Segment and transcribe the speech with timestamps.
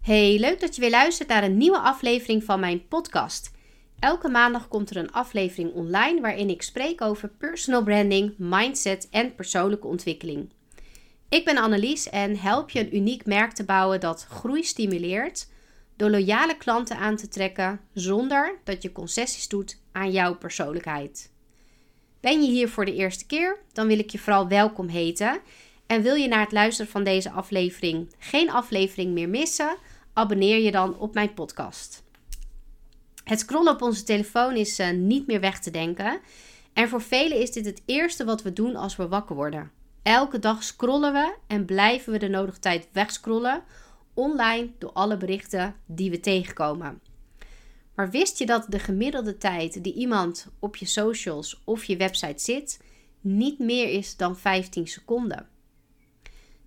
[0.00, 3.50] Hey, leuk dat je weer luistert naar een nieuwe aflevering van mijn podcast.
[3.98, 9.34] Elke maandag komt er een aflevering online waarin ik spreek over personal branding, mindset en
[9.34, 10.52] persoonlijke ontwikkeling.
[11.28, 15.48] Ik ben Annelies en help je een uniek merk te bouwen dat groei stimuleert
[15.96, 21.32] door loyale klanten aan te trekken zonder dat je concessies doet aan jouw persoonlijkheid.
[22.20, 23.58] Ben je hier voor de eerste keer?
[23.72, 25.40] Dan wil ik je vooral welkom heten.
[25.86, 29.76] En wil je na het luisteren van deze aflevering geen aflevering meer missen?
[30.20, 32.02] Abonneer je dan op mijn podcast.
[33.24, 36.20] Het scrollen op onze telefoon is uh, niet meer weg te denken.
[36.72, 39.70] En voor velen is dit het eerste wat we doen als we wakker worden.
[40.02, 43.62] Elke dag scrollen we en blijven we de nodige tijd wegscrollen
[44.14, 47.00] online door alle berichten die we tegenkomen.
[47.94, 52.42] Maar wist je dat de gemiddelde tijd die iemand op je socials of je website
[52.42, 52.80] zit
[53.20, 55.48] niet meer is dan 15 seconden?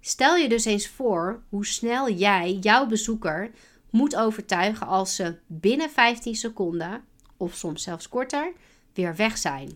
[0.05, 3.51] Stel je dus eens voor hoe snel jij jouw bezoeker
[3.89, 7.03] moet overtuigen als ze binnen 15 seconden,
[7.37, 8.53] of soms zelfs korter,
[8.93, 9.71] weer weg zijn.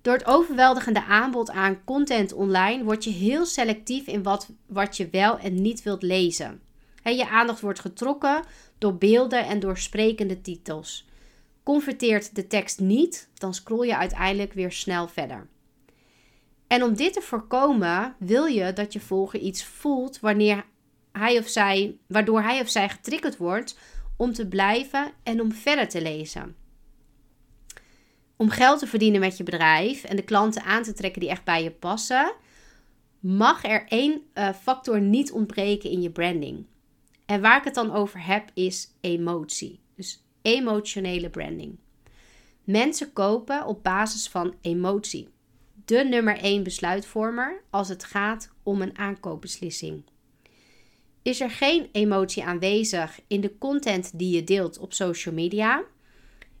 [0.00, 5.08] Door het overweldigende aanbod aan content online word je heel selectief in wat, wat je
[5.10, 6.60] wel en niet wilt lezen.
[7.02, 8.44] je aandacht wordt getrokken
[8.78, 11.06] door beelden en door sprekende titels.
[11.62, 15.48] Converteert de tekst niet, dan scroll je uiteindelijk weer snel verder.
[16.70, 20.64] En om dit te voorkomen, wil je dat je volger iets voelt wanneer
[21.12, 23.78] hij of zij, waardoor hij of zij getriggerd wordt
[24.16, 26.56] om te blijven en om verder te lezen.
[28.36, 31.44] Om geld te verdienen met je bedrijf en de klanten aan te trekken die echt
[31.44, 32.32] bij je passen,
[33.20, 36.66] mag er één uh, factor niet ontbreken in je branding.
[37.26, 39.80] En waar ik het dan over heb is emotie.
[39.96, 41.78] Dus emotionele branding.
[42.64, 45.28] Mensen kopen op basis van emotie
[45.84, 50.02] de nummer 1 besluitvormer als het gaat om een aankoopbeslissing.
[51.22, 55.82] Is er geen emotie aanwezig in de content die je deelt op social media,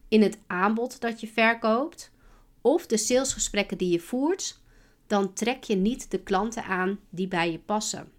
[0.08, 2.12] in het aanbod dat je verkoopt
[2.60, 4.60] of de salesgesprekken die je voert,
[5.06, 8.12] dan trek je niet de klanten aan die bij je passen.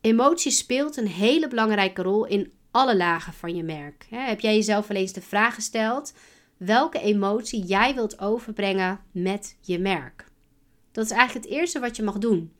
[0.00, 4.06] Emotie speelt een hele belangrijke rol in alle lagen van je merk.
[4.10, 6.12] Heb jij jezelf wel eens de vraag gesteld:
[6.64, 10.26] welke emotie jij wilt overbrengen met je merk.
[10.92, 12.52] Dat is eigenlijk het eerste wat je mag doen.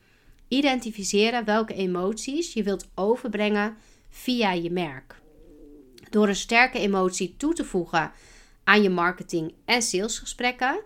[0.49, 3.77] Identificeren welke emoties je wilt overbrengen
[4.09, 5.21] via je merk.
[6.11, 8.13] Door een sterke emotie toe te voegen
[8.65, 10.83] aan je marketing en salesgesprekken,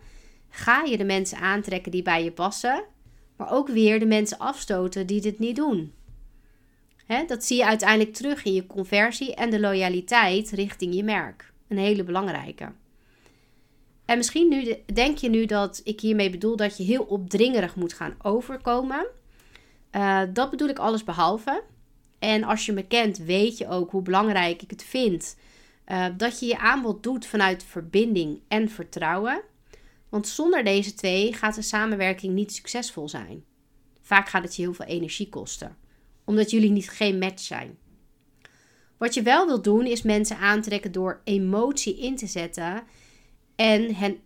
[0.49, 2.85] ga je de mensen aantrekken die bij je passen,
[3.37, 5.93] maar ook weer de mensen afstoten die dit niet doen.
[7.27, 11.53] dat zie je uiteindelijk terug in je conversie en de loyaliteit richting je merk.
[11.69, 12.73] Een hele belangrijke.
[14.07, 17.93] En misschien nu, denk je nu dat ik hiermee bedoel dat je heel opdringerig moet
[17.93, 19.07] gaan overkomen.
[19.93, 21.63] Uh, dat bedoel ik alles behalve.
[22.19, 25.37] En als je me kent, weet je ook hoe belangrijk ik het vind
[25.89, 29.43] uh, dat je je aanbod doet vanuit verbinding en vertrouwen.
[30.09, 33.45] Want zonder deze twee gaat de samenwerking niet succesvol zijn.
[34.01, 35.77] Vaak gaat het je heel veel energie kosten,
[36.25, 37.79] omdat jullie niet geen match zijn.
[38.97, 42.83] Wat je wel wilt doen, is mensen aantrekken door emotie in te zetten
[43.57, 44.19] en hen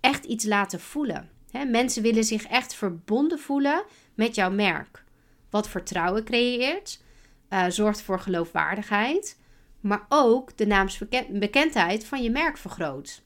[0.00, 1.30] echt iets laten voelen.
[1.68, 5.04] mensen willen zich echt verbonden voelen met jouw merk.
[5.50, 7.02] Wat vertrouwen creëert,
[7.50, 9.38] uh, zorgt voor geloofwaardigheid,
[9.80, 13.22] maar ook de naamsbekendheid van je merk vergroot.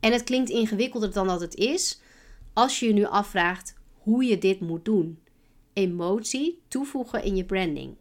[0.00, 2.00] En het klinkt ingewikkelder dan dat het is
[2.52, 5.18] als je je nu afvraagt hoe je dit moet doen.
[5.72, 7.96] Emotie toevoegen in je branding.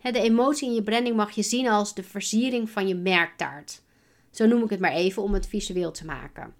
[0.00, 3.82] De emotie in je branding mag je zien als de versiering van je merktaart.
[4.34, 6.54] Zo noem ik het maar even om het visueel te maken.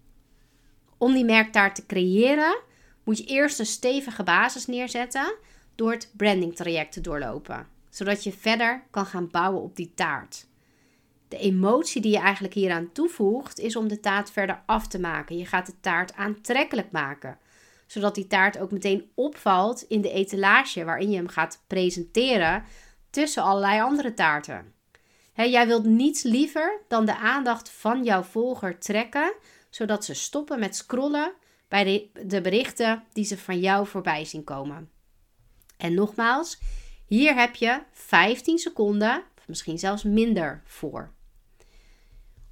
[0.99, 2.61] Om die merktaart te creëren,
[3.05, 5.35] moet je eerst een stevige basis neerzetten
[5.75, 10.47] door het branding traject te doorlopen, zodat je verder kan gaan bouwen op die taart.
[11.29, 15.39] De emotie die je eigenlijk hieraan toevoegt, is om de taart verder af te maken.
[15.39, 17.39] Je gaat de taart aantrekkelijk maken,
[17.87, 22.65] zodat die taart ook meteen opvalt in de etalage waarin je hem gaat presenteren
[23.11, 24.74] tussen allerlei andere taarten
[25.35, 29.35] jij wilt niets liever dan de aandacht van jouw volger trekken,
[29.71, 31.33] zodat ze stoppen met scrollen
[31.69, 34.91] bij de, de berichten die ze van jou voorbij zien komen.
[35.77, 36.59] En nogmaals,
[37.07, 41.13] hier heb je 15 seconden, of misschien zelfs minder voor.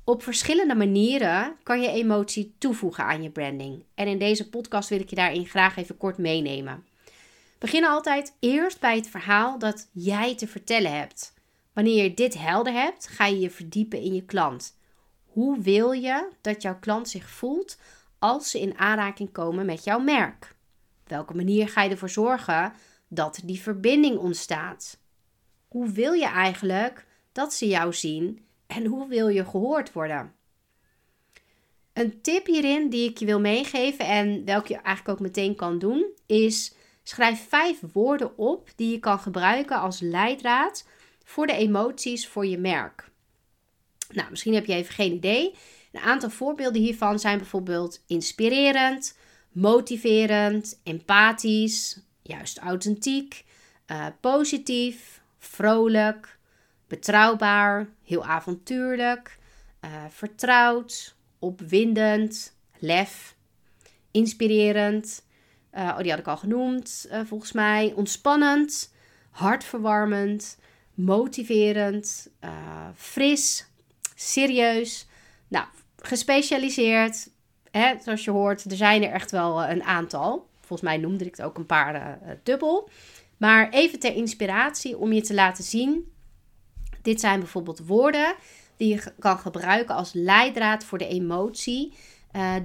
[0.04, 3.84] Op verschillende manieren kan je emotie toevoegen aan je branding.
[3.94, 6.86] En in deze podcast wil ik je daarin graag even kort meenemen.
[7.58, 11.34] Begin altijd eerst bij het verhaal dat jij te vertellen hebt.
[11.72, 14.76] Wanneer je dit helder hebt, ga je je verdiepen in je klant.
[15.24, 17.78] Hoe wil je dat jouw klant zich voelt
[18.18, 20.54] als ze in aanraking komen met jouw merk?
[21.06, 22.72] Welke manier ga je ervoor zorgen
[23.08, 24.98] dat die verbinding ontstaat?
[25.68, 30.34] Hoe wil je eigenlijk dat ze jou zien en hoe wil je gehoord worden?
[31.92, 35.78] Een tip hierin die ik je wil meegeven en welke je eigenlijk ook meteen kan
[35.78, 40.86] doen, is schrijf vijf woorden op die je kan gebruiken als leidraad
[41.32, 43.10] voor de emoties voor je merk.
[44.08, 45.54] Nou, misschien heb je even geen idee.
[45.92, 49.18] Een aantal voorbeelden hiervan zijn bijvoorbeeld inspirerend,
[49.52, 53.44] motiverend, empathisch, juist authentiek,
[53.86, 56.38] uh, positief, vrolijk,
[56.86, 59.38] betrouwbaar, heel avontuurlijk,
[59.84, 63.36] uh, vertrouwd, opwindend, lef,
[64.10, 65.24] inspirerend.
[65.74, 67.92] Uh, oh, die had ik al genoemd, volgens mij.
[67.96, 68.94] Ontspannend,
[69.30, 70.56] hartverwarmend,
[71.04, 72.30] motiverend,
[72.94, 73.66] fris,
[74.14, 75.06] serieus.
[75.48, 75.66] Nou,
[75.96, 77.30] gespecialiseerd.
[77.70, 80.48] Hè, zoals je hoort, er zijn er echt wel een aantal.
[80.60, 82.88] Volgens mij noemde ik het ook een paar uh, dubbel.
[83.36, 86.12] Maar even ter inspiratie om je te laten zien.
[87.02, 88.34] Dit zijn bijvoorbeeld woorden
[88.76, 91.92] die je kan gebruiken als leidraad voor de emotie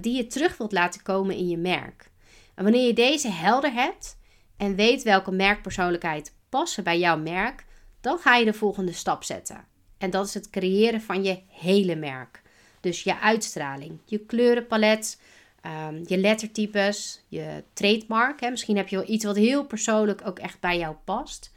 [0.01, 2.09] die je terug wilt laten komen in je merk.
[2.55, 4.17] En wanneer je deze helder hebt
[4.57, 7.65] en weet welke merkpersoonlijkheid passen bij jouw merk,
[8.01, 9.65] dan ga je de volgende stap zetten.
[9.97, 12.41] En dat is het creëren van je hele merk.
[12.79, 15.19] Dus je uitstraling, je kleurenpalet,
[15.65, 18.41] um, je lettertypes, je trademark.
[18.41, 18.49] Hè.
[18.49, 21.53] Misschien heb je wel iets wat heel persoonlijk ook echt bij jou past.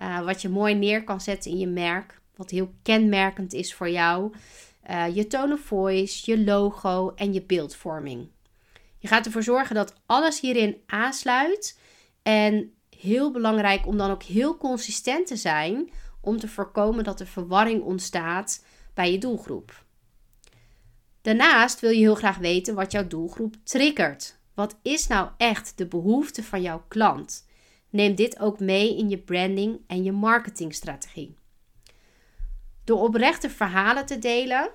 [0.00, 2.20] Uh, wat je mooi neer kan zetten in je merk.
[2.36, 4.32] Wat heel kenmerkend is voor jou.
[4.90, 8.28] Uh, je tone of voice, je logo en je beeldvorming.
[8.98, 11.78] Je gaat ervoor zorgen dat alles hierin aansluit.
[12.22, 17.26] En heel belangrijk om dan ook heel consistent te zijn om te voorkomen dat er
[17.26, 18.64] verwarring ontstaat
[18.94, 19.84] bij je doelgroep.
[21.22, 24.38] Daarnaast wil je heel graag weten wat jouw doelgroep triggert.
[24.54, 27.48] Wat is nou echt de behoefte van jouw klant?
[27.90, 31.36] Neem dit ook mee in je branding en je marketingstrategie.
[32.84, 34.70] Door oprechte verhalen te delen,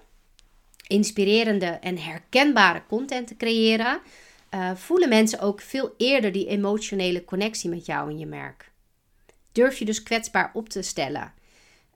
[0.87, 4.01] inspirerende en herkenbare content te creëren,
[4.55, 8.71] uh, voelen mensen ook veel eerder die emotionele connectie met jou en je merk.
[9.51, 11.33] Durf je dus kwetsbaar op te stellen.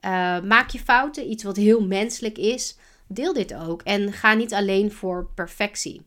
[0.04, 2.76] Uh, maak je fouten, iets wat heel menselijk is,
[3.12, 6.02] Deel dit ook en ga niet alleen voor perfectie.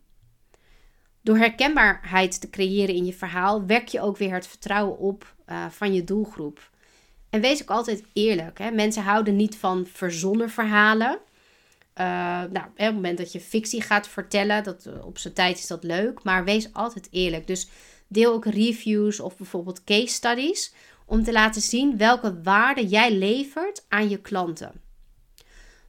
[1.22, 5.66] Door herkenbaarheid te creëren in je verhaal, werk je ook weer het vertrouwen op uh,
[5.70, 6.70] van je doelgroep.
[7.30, 8.58] En wees ook altijd eerlijk.
[8.58, 8.72] Hè?
[8.72, 11.20] Mensen houden niet van verzonnen verhalen.
[11.98, 12.06] Uh,
[12.52, 15.68] nou, op het moment dat je fictie gaat vertellen, dat, uh, op zijn tijd is
[15.68, 17.48] dat leuk, maar wees altijd eerlijk.
[17.48, 17.68] Dus
[18.08, 20.74] deel ook reviews of bijvoorbeeld case studies
[21.06, 24.82] om te laten zien welke waarde jij levert aan je klanten.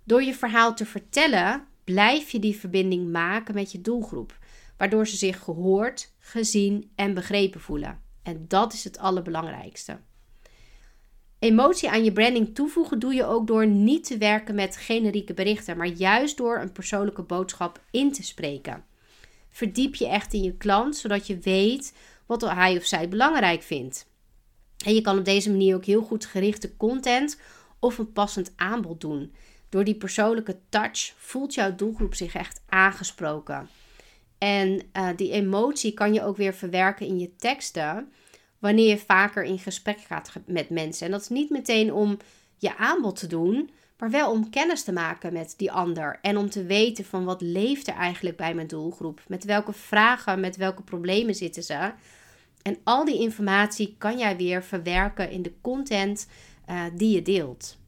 [0.04, 4.38] Door je verhaal te vertellen, blijf je die verbinding maken met je doelgroep,
[4.76, 8.00] waardoor ze zich gehoord, gezien en begrepen voelen.
[8.22, 9.98] En dat is het allerbelangrijkste.
[11.44, 15.76] Emotie aan je branding toevoegen doe je ook door niet te werken met generieke berichten,
[15.76, 18.84] maar juist door een persoonlijke boodschap in te spreken.
[19.50, 21.94] Verdiep je echt in je klant, zodat je weet
[22.26, 24.10] wat hij of zij belangrijk vindt.
[24.84, 27.40] En je kan op deze manier ook heel goed gerichte content
[27.78, 29.34] of een passend aanbod doen.
[29.68, 33.68] Door die persoonlijke touch voelt jouw doelgroep zich echt aangesproken.
[34.38, 38.12] En uh, die emotie kan je ook weer verwerken in je teksten
[38.64, 41.06] wanneer je vaker in gesprek gaat met mensen.
[41.06, 42.16] En dat is niet meteen om
[42.58, 46.18] je aanbod te doen, maar wel om kennis te maken met die ander.
[46.22, 49.22] En om te weten van wat leeft er eigenlijk bij mijn doelgroep.
[49.28, 51.92] Met welke vragen, met welke problemen zitten ze.
[52.62, 56.28] En al die informatie kan jij weer verwerken in de content
[56.70, 57.78] uh, die je deelt.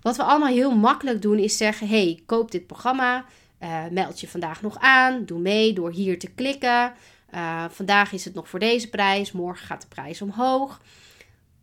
[0.00, 3.24] Wat we allemaal heel makkelijk doen is zeggen: hey, koop dit programma.
[3.60, 5.24] Uh, meld je vandaag nog aan.
[5.24, 6.92] Doe mee door hier te klikken.
[7.34, 9.32] Uh, vandaag is het nog voor deze prijs.
[9.32, 10.80] Morgen gaat de prijs omhoog.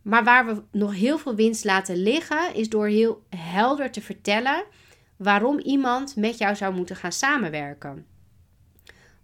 [0.02, 4.64] Maar waar we nog heel veel winst laten liggen, is door heel helder te vertellen
[5.16, 8.06] waarom iemand met jou zou moeten gaan samenwerken.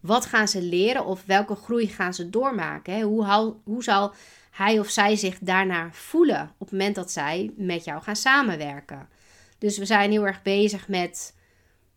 [0.01, 3.01] Wat gaan ze leren of welke groei gaan ze doormaken?
[3.01, 4.15] Hoe, hoe zal
[4.51, 9.09] hij of zij zich daarna voelen op het moment dat zij met jou gaan samenwerken.
[9.59, 11.35] Dus we zijn heel erg bezig met,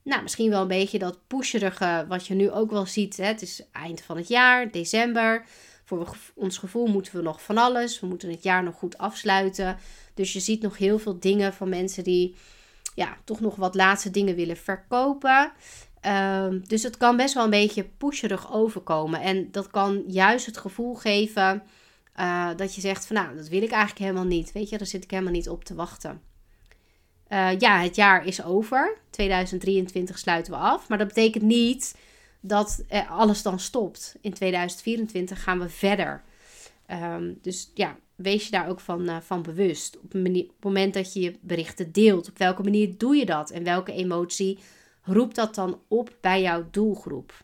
[0.03, 3.17] nou, misschien wel een beetje dat pusherige, wat je nu ook wel ziet.
[3.17, 3.25] Hè?
[3.25, 5.45] Het is eind van het jaar, december.
[5.83, 7.99] Voor ons gevoel moeten we nog van alles.
[7.99, 9.77] We moeten het jaar nog goed afsluiten.
[10.13, 12.35] Dus je ziet nog heel veel dingen van mensen die
[12.95, 15.51] ja, toch nog wat laatste dingen willen verkopen.
[16.01, 19.21] Ehm, dus het kan best wel een beetje pusherig overkomen.
[19.21, 21.63] En dat kan juist het gevoel geven
[22.19, 24.51] uh, dat je zegt van nou, dat wil ik eigenlijk helemaal niet.
[24.51, 26.21] Weet je, daar zit ik helemaal niet op te wachten.
[27.31, 28.97] Uh, ja, het jaar is over.
[29.09, 30.89] 2023 sluiten we af.
[30.89, 31.95] Maar dat betekent niet
[32.39, 34.15] dat alles dan stopt.
[34.21, 36.23] In 2024 gaan we verder.
[36.85, 39.99] Ehm, dus ja, wees je daar ook van, uh, van bewust.
[39.99, 43.25] Op, manier, op het moment dat je je berichten deelt, op welke manier doe je
[43.25, 44.59] dat en welke emotie
[45.03, 47.43] roept dat dan op bij jouw doelgroep.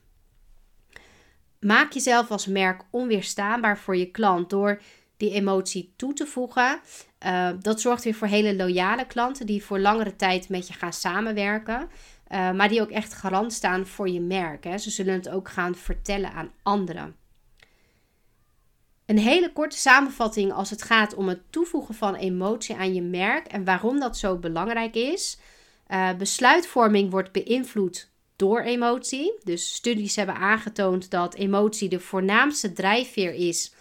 [1.59, 4.81] Maak jezelf als merk onweerstaanbaar voor je klant door
[5.17, 6.79] die emotie toe te voegen.
[7.25, 10.93] Uh, dat zorgt weer voor hele loyale klanten die voor langere tijd met je gaan
[10.93, 11.89] samenwerken.
[12.31, 14.63] Uh, maar die ook echt garant staan voor je merk.
[14.63, 14.77] Hè.
[14.77, 17.15] Ze zullen het ook gaan vertellen aan anderen.
[19.05, 23.47] Een hele korte samenvatting als het gaat om het toevoegen van emotie aan je merk
[23.47, 25.39] en waarom dat zo belangrijk is.
[25.87, 29.39] Uh, besluitvorming wordt beïnvloed door emotie.
[29.43, 33.73] Dus studies hebben aangetoond dat emotie de voornaamste drijfveer is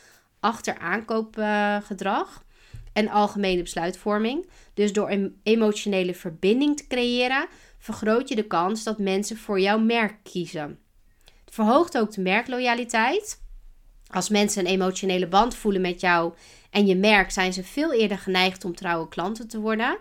[0.47, 2.45] achter aankoopgedrag
[2.93, 4.47] en algemene besluitvorming.
[4.75, 7.47] Dus door een emotionele verbinding te creëren,
[7.79, 10.79] vergroot je de kans dat mensen voor jouw merk kiezen.
[11.45, 13.43] Het verhoogt ook de merkloyaliteit.
[14.07, 16.33] Als mensen een emotionele band voelen met jou
[16.71, 19.99] en je merk, zijn ze veel eerder geneigd om trouwe klanten te worden.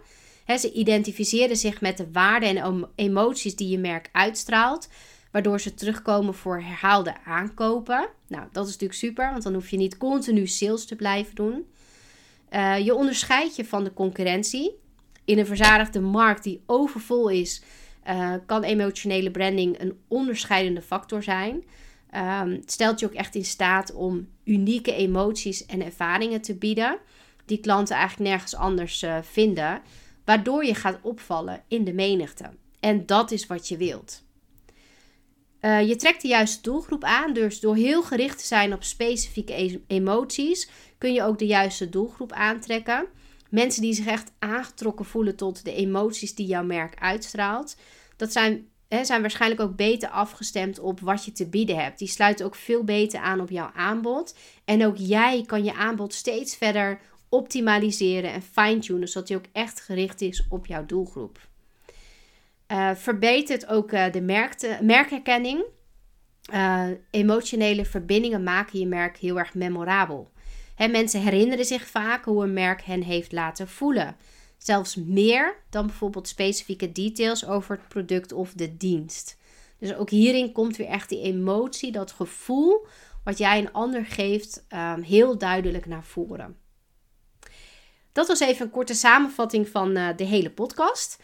[0.59, 4.89] ze identificeren zich met de waarden en emoties die je merk uitstraalt,
[5.35, 8.09] waardoor ze terugkomen voor herhaalde aankopen.
[8.27, 11.65] Nou, dat is natuurlijk super, want dan hoef je niet continu sales te blijven doen.
[12.51, 14.75] Uh, je onderscheidt je van de concurrentie.
[15.25, 17.61] In een verzadigde markt die overvol is,
[18.07, 21.63] uh, kan emotionele branding een onderscheidende factor zijn.
[22.41, 26.97] Um, stelt je ook echt in staat om unieke emoties en ervaringen te bieden,
[27.45, 29.81] die klanten eigenlijk nergens anders uh, vinden,
[30.25, 32.49] waardoor je gaat opvallen in de menigte.
[32.79, 34.24] En dat is wat je wilt.
[35.65, 39.53] Uh, je trekt de juiste doelgroep aan, dus door heel gericht te zijn op specifieke
[39.61, 43.05] e emoties, kun je ook de juiste doelgroep aantrekken.
[43.49, 47.77] Mensen die zich echt aangetrokken voelen tot de emoties die jouw merk uitstraalt.
[48.15, 48.67] Dat zijn
[49.01, 51.99] zijn waarschijnlijk ook beter afgestemd op wat je te bieden hebt.
[51.99, 54.35] Die sluiten ook veel beter aan op jouw aanbod.
[54.65, 59.81] En ook jij kan je aanbod steeds verder optimaliseren en fine-tunen, zodat die ook echt
[59.81, 61.39] gericht is op jouw doelgroep.
[62.67, 65.63] Uh, verbetert ook uh, de merkte, merkherkenning.
[66.53, 70.31] Uh, emotionele verbindingen maken je merk heel erg memorabel.
[70.75, 74.15] Hè, mensen herinneren zich vaak hoe een merk hen heeft laten voelen.
[74.57, 79.37] Zelfs meer dan bijvoorbeeld specifieke details over het product of de dienst.
[79.79, 82.87] Dus ook hierin komt weer echt die emotie, dat gevoel
[83.23, 86.57] wat jij een ander geeft, um, heel duidelijk naar voren.
[88.11, 91.19] Dat was even een korte samenvatting van de hele podcast.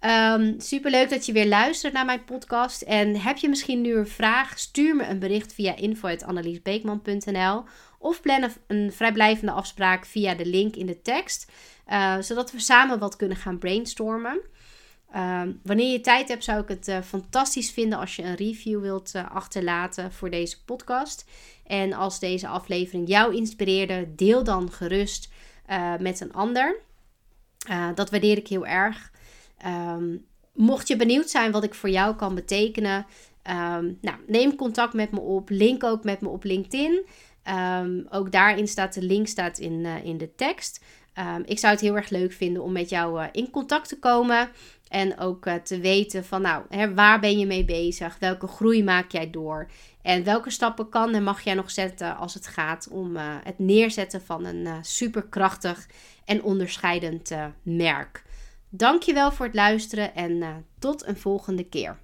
[0.00, 2.82] Um, ehm, Super leuk dat je weer luistert naar mijn podcast.
[2.82, 4.58] En heb je misschien nu een vraag?
[4.58, 7.64] Stuur me een bericht via info.anneliesbeekman.nl
[7.98, 11.52] of plan een vrijblijvende afspraak via de link in de tekst.
[11.88, 14.40] Uh, zodat we samen wat kunnen gaan brainstormen.
[15.14, 18.80] Uh, wanneer je tijd hebt, zou ik het uh, fantastisch vinden als je een review
[18.80, 21.24] wilt uh, achterlaten voor deze podcast.
[21.66, 25.28] En als deze aflevering jou inspireerde, deel dan gerust
[25.98, 26.76] met een ander.
[27.94, 29.10] dat waardeer ik heel erg.
[29.66, 33.06] Um, mocht je benieuwd zijn wat ik voor jou kan betekenen,
[33.50, 35.48] um, nou, neem contact met me op.
[35.50, 37.06] Link ook met me op LinkedIn.
[37.80, 40.84] Um, ook daarin staat de link staat in, in de tekst.
[41.44, 44.48] Ik zou het heel erg leuk vinden om met jou uh, in contact te komen.
[44.88, 48.18] En ook uh, te weten van, nou, hè, waar ben je mee bezig?
[48.18, 49.70] Welke groei maak jij door?
[50.02, 54.22] En welke stappen kan en mag jij nog zetten als het gaat om het neerzetten
[54.22, 55.86] van een superkrachtig
[56.24, 57.30] en onderscheidend
[57.62, 58.24] merk?
[58.76, 61.98] Dankjewel voor het luisteren en tot een volgende keer.